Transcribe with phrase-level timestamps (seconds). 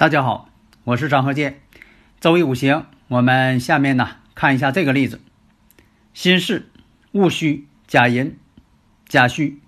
[0.00, 0.48] 大家好，
[0.84, 1.60] 我是张和建。
[2.20, 5.20] 周易五行，我们下面呢看一下这个例子：
[6.14, 6.64] 辛巳
[7.12, 8.38] 戊戌甲寅
[9.06, 9.60] 甲戌。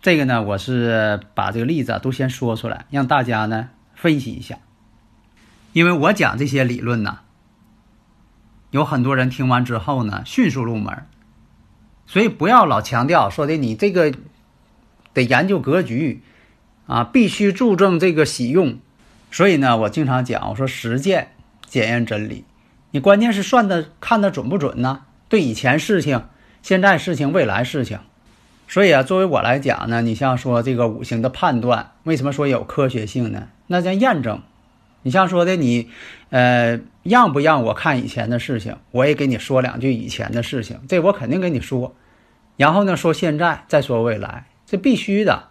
[0.00, 4.58] 这个呢，我是把这个例子啊都先说出来，让大家呢分析一下。
[5.72, 7.20] 因为我讲这些理论呢，
[8.72, 11.06] 有很多人听完之后呢迅速入门，
[12.08, 14.12] 所以不要老强调说的你这个
[15.14, 16.24] 得研究格局。
[16.86, 18.78] 啊，必须注重这个喜用，
[19.30, 21.32] 所以呢，我经常讲，我说实践
[21.64, 22.44] 检验真理。
[22.90, 25.04] 你关键是算的看的准不准呢？
[25.28, 26.24] 对以前事情、
[26.62, 28.00] 现在事情、未来事情。
[28.68, 33.48] 所以啊，作为我来讲呢，你像说这个五行的判断，为什么说有科学性呢？
[33.66, 34.42] 那叫验证。
[35.04, 35.90] 你像说的你，
[36.30, 38.76] 呃，让不让我看以前的事情？
[38.90, 41.94] 我也给你说两句以前的事情，这我肯定跟你说。
[42.56, 45.48] 然后呢，说现在，再说未来，这必须的。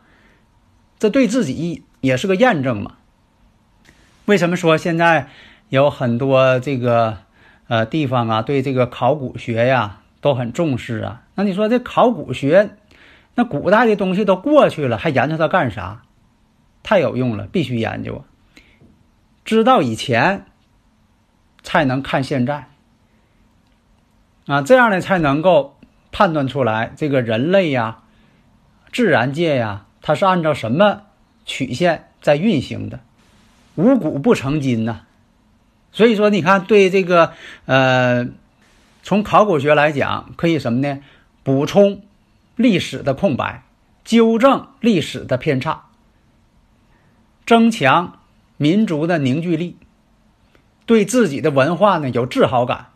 [1.02, 2.98] 这对自己也是个验证嘛？
[4.26, 5.30] 为什么说现在
[5.70, 7.18] 有很多这个
[7.68, 11.24] 呃地方啊，对这个考古学呀都很重视啊？
[11.34, 12.78] 那你说这考古学，
[13.34, 16.04] 那古代的东西都过去了，还研究它干啥？
[16.84, 18.22] 太有用了，必须研究啊！
[19.44, 20.46] 知道以前，
[21.64, 22.68] 才能看现在
[24.46, 25.80] 啊，这样呢才能够
[26.12, 28.04] 判断出来这个人类呀、
[28.94, 29.88] 自然界呀。
[30.02, 31.04] 它是按照什么
[31.46, 33.00] 曲线在运行的？
[33.76, 35.02] 五谷不成金呐，
[35.92, 37.32] 所以说你看，对这个
[37.66, 38.28] 呃，
[39.02, 41.00] 从考古学来讲，可以什么呢？
[41.44, 42.02] 补充
[42.56, 43.64] 历史的空白，
[44.04, 45.86] 纠正历史的偏差，
[47.46, 48.20] 增强
[48.58, 49.78] 民族的凝聚力，
[50.86, 52.88] 对自己的文化呢有自豪感。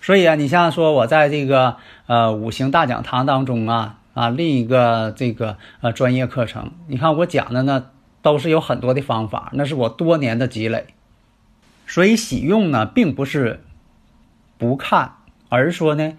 [0.00, 1.76] 所以啊，你像说我在这个
[2.06, 3.98] 呃五行大讲堂当中啊。
[4.14, 7.86] 啊，另一个这个呃专业课程，你看我讲的呢，
[8.20, 10.86] 都是有很多的方法，那是我多年的积累。
[11.86, 13.64] 所以喜用呢，并不是
[14.58, 15.12] 不看，
[15.48, 16.12] 而是说呢，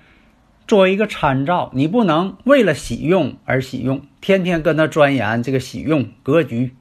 [0.68, 6.76] 作为一个参照，你不能为了喜用而喜用，天天跟他钻研这个喜用格局。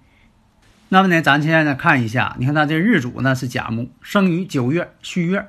[0.88, 5.46] 那么呢，咱现在呢看一下，你看他这日主呢是甲木，生于九月戌月，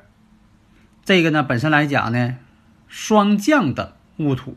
[1.04, 2.38] 这个呢本身来讲呢，
[2.88, 4.56] 霜降的戊土。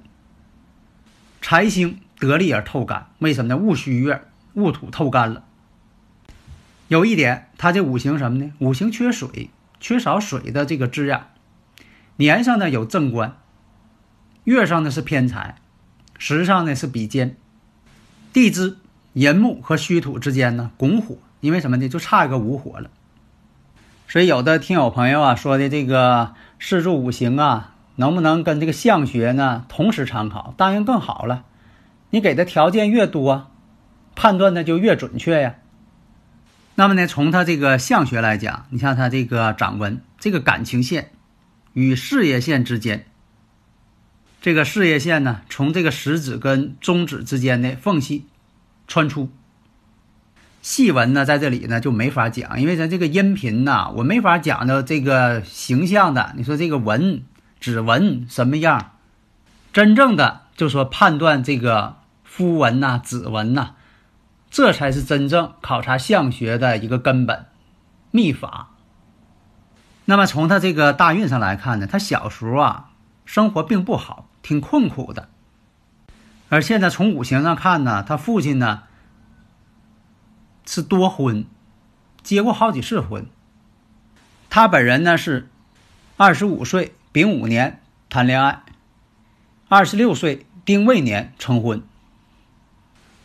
[1.48, 3.56] 财星得力而透干，为什么呢？
[3.56, 4.20] 戊戌月，
[4.54, 5.44] 戊土透干了。
[6.88, 8.52] 有一点，它这五行什么呢？
[8.58, 11.28] 五行缺水，缺少水的这个滋养。
[12.16, 13.36] 年上呢有正官，
[14.42, 15.54] 月上呢是偏财，
[16.18, 17.36] 时上呢是比肩。
[18.32, 18.78] 地支
[19.12, 21.88] 寅木和戌土之间呢拱火，因为什么呢？
[21.88, 22.90] 就差一个午火了。
[24.08, 27.75] 所以有的听友朋友啊说的这个四柱五行啊。
[27.96, 30.54] 能不能跟这个相学呢同时参考？
[30.56, 31.44] 当然更好了。
[32.10, 33.50] 你给的条件越多，
[34.14, 35.56] 判断的就越准确呀。
[36.76, 41.10] 那么呢，从他这个相学来讲，你像他这个掌纹，这个感情线
[41.72, 43.06] 与事业线之间，
[44.40, 48.26] 这个事业线呢，从这个食指跟中指之间的缝隙
[48.86, 49.30] 穿出。
[50.62, 56.34] 细纹呢，在这里呢就没法讲，因为咱这个音频呐，我没法讲到这个形象的。
[56.36, 57.24] 你说这个纹。
[57.66, 58.92] 指纹什么样？
[59.72, 63.74] 真正的就说判断这个肤纹呐、指纹呐，
[64.48, 67.46] 这才是真正考察相学的一个根本
[68.12, 68.70] 秘法。
[70.04, 72.90] 那么从他这个大运上来看呢，他小时候啊
[73.24, 75.28] 生活并不好，挺困苦的。
[76.48, 78.84] 而现在从五行上看呢，他父亲呢
[80.64, 81.44] 是多婚，
[82.22, 83.26] 结过好几次婚。
[84.48, 85.48] 他本人呢是
[86.16, 86.94] 二十五岁。
[87.16, 87.80] 丙午年
[88.10, 88.62] 谈恋爱，
[89.70, 91.82] 二十六岁丁未年成婚。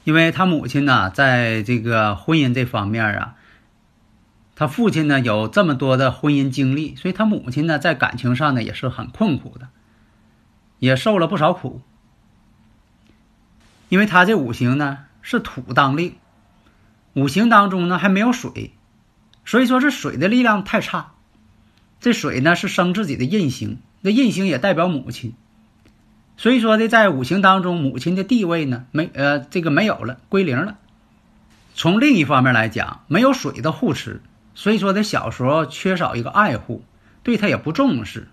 [0.05, 3.35] 因为他母亲呢，在这个婚姻这方面啊，
[4.55, 9.67] 他父亲呢有这么多的婚姻经历，所以他母亲呢在感情上呢也是很困苦的，
[10.79, 11.81] 也受了不少苦。
[13.89, 16.15] 因为他这五行呢是土当令，
[17.11, 18.71] 五行当中呢还没有水，
[19.43, 21.10] 所以说是水的力量太差。
[22.01, 25.33] 这水呢是生自己的印星，那印星也代表母亲。
[26.35, 30.79] 所以说呢，在五行当中，母亲的地位呢没呃这个没有了，归零了。
[31.75, 34.21] 从另一方面来讲，没有水的护持，
[34.55, 36.83] 所以说他小时候缺少一个爱护，
[37.21, 38.27] 对他也不重视。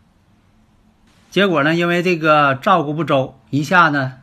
[1.30, 4.14] 结果呢，因为这个照顾不周，一下呢，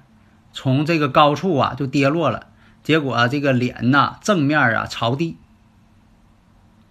[0.54, 2.48] 从这个高处啊就跌落了，
[2.84, 5.38] 结果这个脸呐正面啊朝地，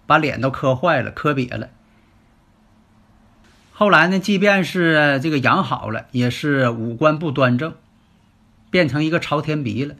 [0.07, 1.67] 把脸都磕坏了，磕瘪了。
[3.77, 7.73] 后来呢，即便是这个养好了，也是五官不端正，
[8.69, 9.95] 变成一个朝天鼻了。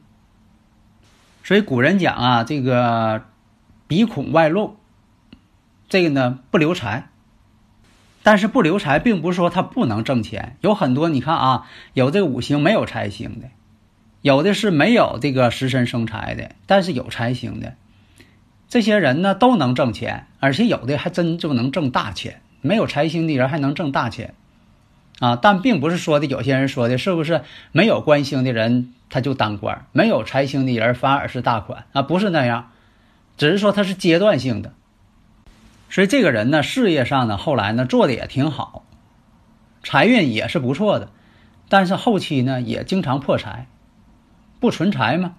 [1.44, 3.26] 所以古人讲啊，这个
[3.86, 4.78] 鼻孔外露，
[5.90, 7.10] 这个呢不留财。
[8.24, 10.56] 但是不留财，并不是说他不能挣钱。
[10.62, 13.50] 有很多你看啊，有这五行没有财星的，
[14.22, 17.76] 有的是没有这个食神生财的，但是有财星的，
[18.70, 22.40] 这些人呢都能挣钱，而且有的还真就能挣大钱。
[22.66, 24.34] 没有财星的人还能挣大钱，
[25.20, 31.86] 啊，但并不是说的有些人说的是不是没有官星的人他就当官，没有财星的人反而是大款。
[31.94, 32.02] 啊？
[32.02, 32.72] 不是那样，
[33.38, 34.74] 只是说他是阶段性的。
[35.90, 38.84] 所以这个人呢，事业上呢，后来呢做的也挺好，
[39.84, 41.10] 财运也是不错的，
[41.70, 43.68] 但是后期呢也经常破财，
[44.60, 45.36] 不存财嘛。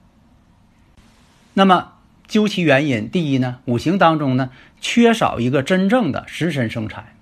[1.53, 1.93] 那么
[2.29, 4.51] 究其原因，第一呢，五行当中呢
[4.81, 7.16] 缺少一个真正的食神生财，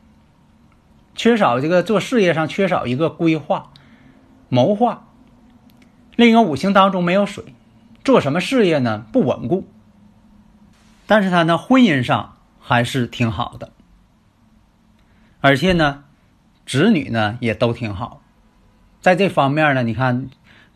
[1.15, 3.71] 缺少这个做事业上缺少一个规划、
[4.49, 5.09] 谋划。
[6.17, 7.45] 另一个五行当中没有水，
[8.05, 9.67] 做什么事业呢不稳固。
[11.07, 12.33] 但是他呢婚姻上。
[12.67, 13.73] 还是挺好的，
[15.43, 16.05] 而且呢，
[16.65, 18.23] 子女呢也都挺好，
[19.03, 20.31] 在这方面呢，你看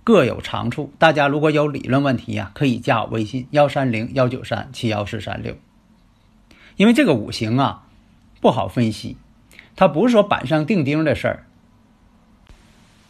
[0.05, 0.93] 各有长处。
[0.99, 5.56] 大家如果有理论问题呀，可以加我微信幺三零幺九三七幺四三六。
[6.76, 7.87] 因为这个五行啊
[8.43, 9.17] 不好分析，
[9.78, 11.46] 它不是说板上钉钉的事儿，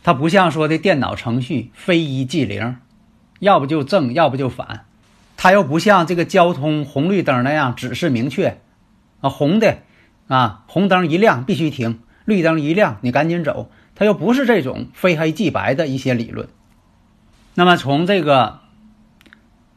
[0.02, 2.76] 它不像说的电脑程序非一即零，
[3.38, 4.84] 要不就正，要不就反，
[5.38, 8.58] 它又不像这个交通红绿灯那样指示明确。
[9.22, 9.78] 啊，红的，
[10.26, 13.70] 啊，红灯一亮必须停，绿灯一亮你赶紧走。
[13.94, 16.50] 它又不是这种非黑即白的一些理论。
[17.54, 18.58] 那么从这个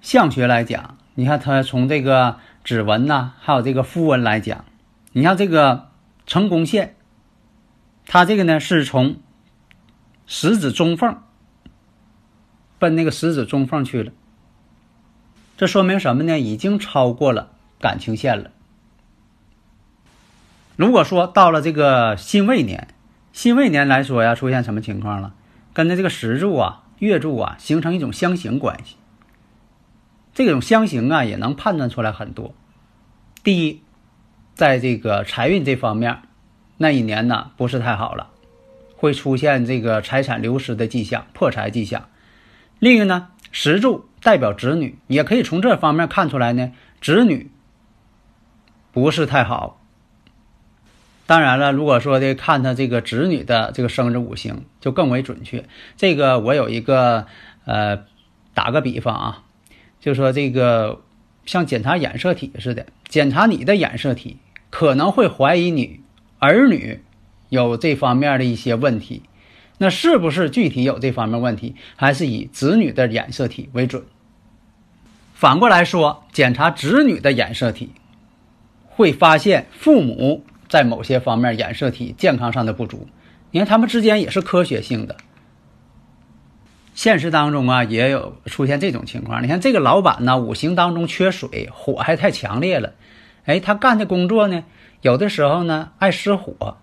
[0.02, 2.36] 相学来讲，你看它从这个
[2.66, 4.66] 指纹呐，还有这个符文来讲，
[5.14, 5.88] 你像这个
[6.26, 6.96] 成功线，
[8.06, 9.18] 它这个呢是从
[10.26, 11.22] 食指中缝
[12.80, 14.12] 奔那个食指中缝去了，
[15.58, 16.40] 这说明什么呢？
[16.40, 18.52] 已经超过了感情线了。
[20.78, 22.88] 如果说到了这个辛未年，
[23.34, 25.36] 辛未年来说呀，出现什么情况了？
[25.74, 28.96] 跟着这个时柱啊、月柱啊形成一种相形关系。
[30.34, 32.56] 这种相形啊，也能判断出来很多。
[33.44, 33.84] 第一，
[34.62, 36.20] 在这个财运这方面，
[36.78, 38.30] 那一年呢不是太好了，
[38.96, 42.10] 会出现这个财产流失的迹象、破财迹象。
[42.78, 47.50] 另一个呢，石柱代表子女，也可以从这方面看出来呢，子女
[48.92, 49.82] 不是太好。
[51.26, 55.66] 当然了，如果说的看他这个子女的这个生日五行，就更为准确。
[55.98, 57.26] 这个我有一个
[57.66, 58.04] 呃，
[58.54, 59.44] 打个比方啊，
[60.00, 61.02] 就说这个
[61.48, 64.38] 像检查染色体似的，检查你的染色体，
[64.72, 66.00] 可能会怀疑你
[66.40, 67.04] 儿女
[67.50, 69.22] 有这方面的一些问题。
[69.78, 74.04] 那是不是具体有这方面问题，还是以子女的染色体为准？
[75.36, 77.92] 反过来说，检查子女的染色体，
[78.88, 80.44] 会发现父母。
[80.70, 83.10] 在某些方面染色体健康上的不足，
[83.52, 85.18] 你看他们之间也是科学性的。
[86.94, 89.44] 现实当中啊，也有出现这种情况。
[89.44, 92.94] 你看这个老板呢，五行当中缺水，火还太强烈了。
[93.46, 94.64] 哎，他干的工作呢，
[95.02, 96.78] 有的时候呢爱失火，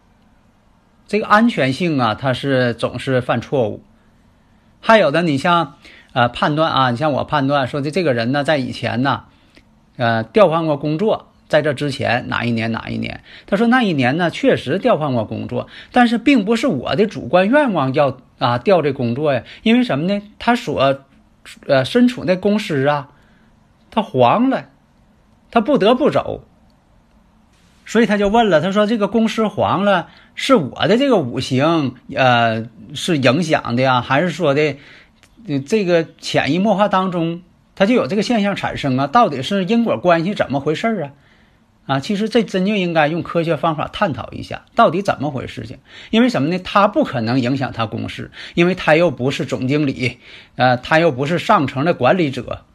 [1.07, 3.83] 这个安全性啊，他是总是犯错误。
[4.81, 5.77] 还有的，你像
[6.13, 9.25] 呃判断啊，你像我判断说的这个人呢，在以前呢，
[9.97, 11.27] 呃调换过工作。
[11.49, 13.23] 在这之前哪一年哪一年？
[13.47, 19.43] 他说那一年呢，确实调换过工作，但是并不是我的主观愿望要啊调这工作呀。
[19.63, 20.23] 因为什么呢？
[20.39, 20.99] 他所
[21.67, 23.09] 呃身处那公司啊，
[23.91, 24.67] 他黄了，
[25.51, 26.45] 他不得不走。
[27.87, 34.77] 所以他就问了，他说这个公司黄了，是我的这个五行呃是影响的呀，还是说的
[35.67, 37.43] 这个潜移默化当中
[37.75, 39.07] 他就有这个现象产生啊？
[39.07, 41.13] 到底是因果关系怎么回事啊？
[41.87, 45.79] 啊，其实这真就应该用科学方法探讨一下，到底怎么回事情？
[46.11, 46.59] 因为什么呢？
[46.59, 50.19] 他不可能影响他公司，因为他又不是总经理，
[50.57, 52.67] 呃，他又不是上层的管理者。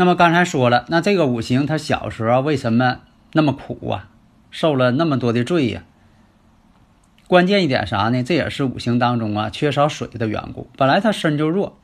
[0.00, 3.00] 那么刚才说了，那这个五行他小时候为什么
[3.32, 4.08] 那么苦啊？
[4.48, 5.82] 受了那么多的罪呀。
[7.26, 8.22] 关键一点啥呢？
[8.22, 10.70] 这也是五行当中啊缺少水的缘故。
[10.76, 11.80] 本来他身就弱，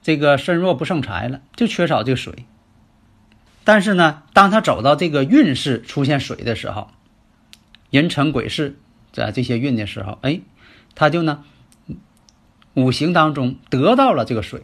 [0.00, 2.46] 这个身弱不胜财了，就缺少这个水。
[3.64, 6.88] 但是呢，当他走到这个运势出现水的时候，
[7.90, 8.76] 人辰癸巳
[9.10, 10.40] 在这些运的时候，哎，
[10.94, 11.42] 他就呢
[12.74, 14.62] 五行当中得到了这个水，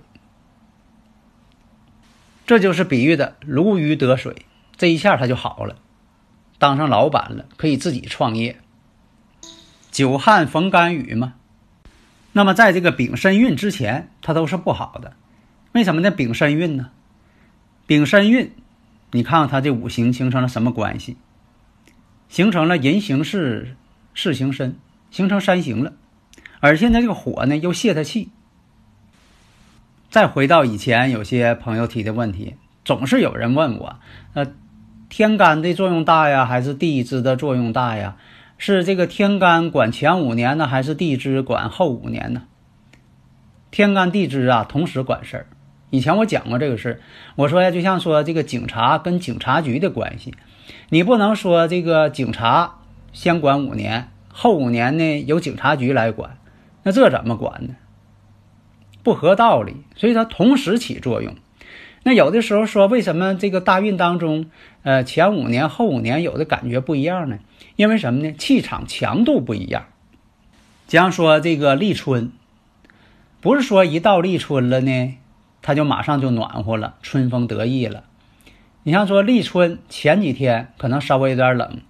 [2.48, 4.46] 这就是比喻的如鱼得水，
[4.78, 5.76] 这一下他就好了，
[6.58, 8.58] 当上老板了，可以自己创业。
[9.90, 11.34] 久旱逢甘雨嘛，
[12.32, 15.12] 那么在这个丙申运之前，它都是不好的。
[15.72, 16.10] 为什么呢？
[16.10, 16.88] 丙申运呢？
[17.86, 18.50] 丙申运，
[19.10, 21.18] 你看看它这五行形成了什么关系？
[22.30, 23.76] 形成了人行事，
[24.14, 24.78] 事行身，
[25.10, 25.92] 形成三行了。
[26.60, 28.30] 而现在这个火呢，又泄他气。
[30.18, 34.00] 再回到以前，有些朋友提的问题，总是有人问我：
[34.34, 34.48] 呃，
[35.08, 38.16] 天干的作用大呀，还是地支的作用大呀？
[38.56, 42.42] 是这个天干管前五年呢，还是地支管后五年呢？
[43.70, 45.46] 天干地支啊，同时管事儿。
[45.90, 47.00] 以前我讲过这个事儿，
[47.36, 50.34] 我说呀，就像说这个警察跟警察局的关系，
[50.88, 52.80] 你不能说这个警察
[53.12, 56.38] 先管五年，后五年呢由警察局来管，
[56.82, 57.76] 那这怎么管呢？
[59.02, 59.76] 不合道理。
[59.96, 61.34] 所以它同时起作用。
[62.04, 64.50] 那有的时候说，为什么这个大运当中，
[64.82, 67.38] 呃，前五年后五年有的感觉不一样呢？
[67.76, 68.32] 因为什么呢？
[68.32, 69.86] 气场强度不一样。
[70.86, 72.32] 假如说这个立春，
[73.40, 75.14] 不是说一到立春了呢，
[75.60, 78.04] 它就马上就暖和了，春风得意了。
[78.84, 81.82] 你像说立春前几天可能稍微有点冷，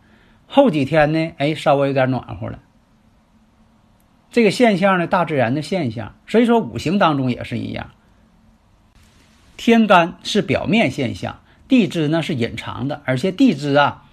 [0.48, 2.58] 后几天呢，哎，稍微有点暖和了。
[4.38, 6.14] 这个现象呢，大自然的现象。
[6.28, 7.90] 所以说五行当中也是一样。
[9.56, 14.04] 天干是表面现象，地支呢是隐藏的，而且地支啊。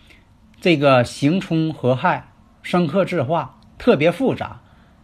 [0.59, 2.31] 这个刑冲合害，
[2.63, 4.61] 生克制化，特别复杂。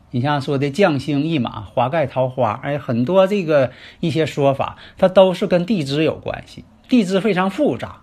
[0.10, 6.66] 你像说的将星一马，华盖桃花，哎，很多这个一些说法，它都是跟地支有关系。
[6.90, 8.02] 地支非常复杂，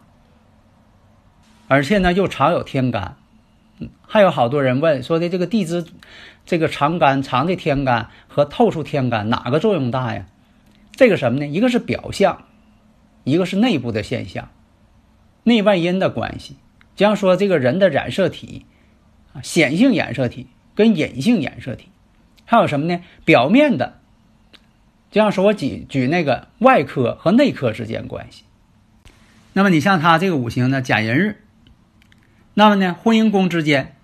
[1.66, 3.16] 而且呢又常有天干。
[4.06, 5.85] 还有好多人问说的这个地支，
[6.47, 10.26] 这个藏干藏的天干和透出天干哪个作用大呀？
[10.92, 11.47] 这个什么呢？
[11.47, 12.47] 一个是表象，
[13.25, 14.49] 一个是内部的现象，
[15.44, 16.56] 内外因的关系。
[16.97, 18.66] 就像说，这个人的染色体
[19.32, 21.88] 啊，显性染色体跟隐性染色体，
[22.44, 23.00] 还有什么呢？
[23.25, 24.00] 表面的，
[25.12, 28.42] 就像说，我举举那个外科和内科之间关系。
[29.52, 31.44] 那么你像他这个五行呢，甲寅日，
[32.58, 33.94] 那么呢，婚姻宫之间，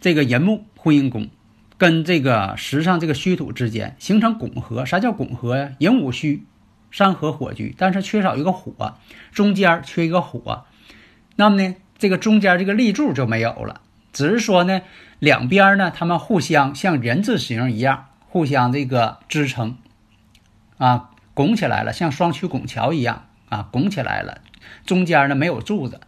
[0.00, 1.28] 这个寅木婚姻宫
[1.76, 4.86] 跟这个时上这个虚土之间形成拱合。
[4.86, 5.72] 啥叫拱合呀？
[5.80, 6.44] 寅午戌，
[6.92, 8.96] 山河火局，但是缺少一个火，
[9.32, 10.66] 中间缺一个火。
[11.34, 13.80] 那么呢，这个中间这个立柱就没有了，
[14.12, 14.82] 只是说呢，
[15.18, 19.76] 两边呢，它们互相像人字形一样，互相这个支撑，
[20.78, 24.42] 啊，拱起来了，像双曲拱桥一样啊，拱起来了。
[24.86, 26.02] 中间呢没有柱子，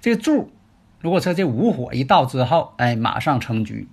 [0.00, 0.52] 这柱，
[1.00, 3.88] 如果说这午火一到之后，哎，马上成局。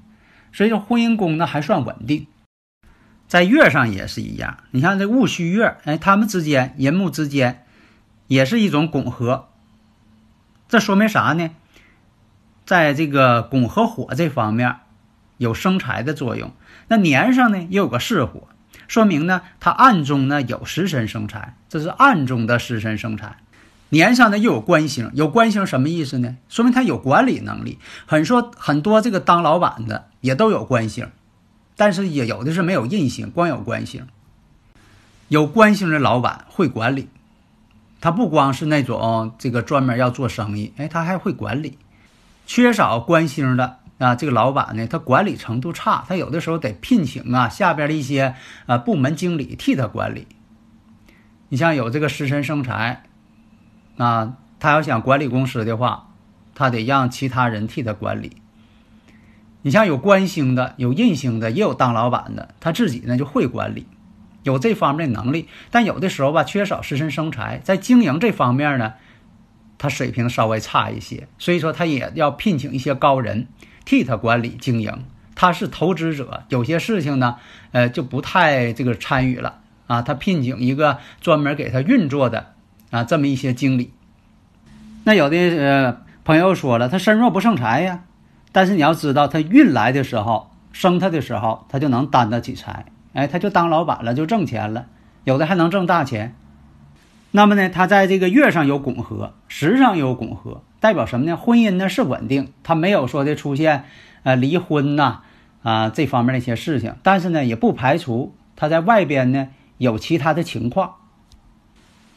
[0.51, 2.27] 所以说婚姻宫呢还算稳定，
[3.27, 4.57] 在月上也是一样。
[4.71, 7.65] 你看这戊戌月，哎，他们之间寅木之间
[8.27, 9.49] 也是一种拱合。
[10.67, 11.49] 这说明啥呢？
[12.65, 14.77] 在这个拱和火这方面，
[15.37, 16.51] 有生财的作用。
[16.87, 18.47] 那年上呢，又有个巳火，
[18.87, 23.37] 说明呢，它暗中呢有食神生财，这是暗中的食神生财。
[23.93, 26.35] 年上呢又有官星，有官星什么意思呢？
[26.49, 27.77] 说明他有管理能力。
[28.07, 31.07] 很说很多这个当老板的也都有官星，
[31.77, 34.07] 但是也有的是没有印星，光有官星。
[35.27, 37.07] 有官星的老板会管理。
[38.01, 41.77] 他不光是那种这个专门要做生意，哎，他还会管理。
[42.47, 48.33] 缺少官星的啊，这个老板呢，他管理程度差，他有的时候得聘请啊下边的一些
[48.65, 50.27] 啊部门经理替他管理。
[51.49, 53.03] 你像有这个食神生财
[53.97, 56.09] 啊，他要想管理公司的话，
[56.55, 58.37] 他得让其他人替他管理。
[59.61, 63.87] 你像有官星的、有印星的，也有当老板的，他自己呢就会管理。
[64.43, 68.95] 有这方面的能力，但有的时候吧，缺少食神生财，在经营这方面呢，
[69.77, 73.47] 他水平稍微差一些，所以说他也要聘请一些高人
[73.85, 75.05] 替他管理经营。
[75.35, 77.37] 他是投资者，有些事情呢，
[77.71, 80.01] 呃，就不太这个参与了啊。
[80.01, 82.52] 他聘请一个专门给他运作的
[82.93, 83.91] 啊，这么一些经理。
[85.03, 88.03] 那有的呃朋友说了，他身弱不胜财呀，
[88.51, 92.85] 但是你要知道，他运来的时候，生他的时候，他就能担得起财。
[93.13, 94.85] 哎，他就当老板了，就挣钱了，
[95.23, 96.35] 有的还能挣大钱。
[97.31, 101.35] 那么呢，他在这个月上有拱合，时上有拱合，代表什么呢？
[101.35, 103.85] 婚姻呢是稳定，他没有说的出现
[104.21, 105.21] 呃离婚呐
[105.63, 109.47] 啊这方面的一些事情，但是呢也不排除他在外边呢
[109.79, 110.93] 有其他的情况。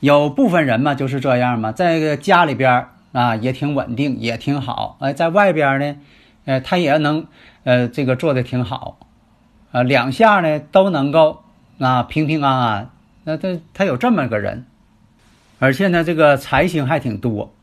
[0.01, 5.97] 有部分人嘛就是这样嘛，在个家里边啊也挺稳定，也挺好，哎，在外边呢，
[6.45, 7.27] 呃他也能
[7.65, 8.99] 呃这个做的挺好，
[9.73, 11.43] 啊两下呢都能够
[11.79, 12.91] 啊平平安安，
[13.25, 14.67] 那他他有这么个人。
[15.59, 17.55] 而且呢，这个财星还挺多。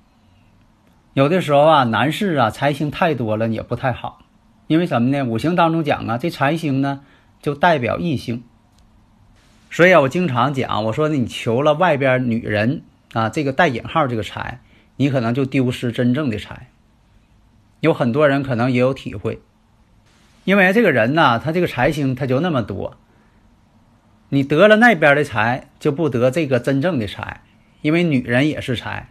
[1.14, 4.22] 有的时候啊，男士啊，财星太多了也不太好，
[4.66, 5.24] 因为什么呢？
[5.24, 7.02] 五行当中讲啊，这财星呢
[7.44, 8.42] 就代表异性。
[9.74, 14.62] 所以啊，我经常讲，我说你求了外边女人啊，这个带引号这个财，
[14.98, 16.70] 你可能就丢失真正的财。
[17.80, 19.42] 有很多人可能也有体会，
[20.44, 22.98] 因为这个人呢，他这个财星他就那么多，
[24.30, 27.42] 你得了那边的财，就不得这个真正的财。
[27.82, 29.10] 因为女人也是财，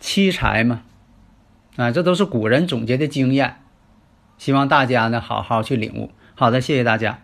[0.00, 0.80] 妻财嘛，
[1.76, 3.56] 啊，这都是古人总结的经验，
[4.38, 6.10] 希望大家呢好好去领悟。
[6.34, 7.23] 好的，谢谢大家。